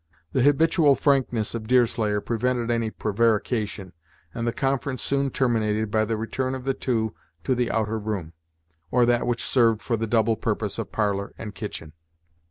[0.33, 3.93] The habitual frankness of Deerslayer prevented any prevarication,
[4.33, 8.33] and the conference soon terminated by the return of the two to the outer room,
[8.89, 11.93] or that which served for the double purpose of parlour and kitchen.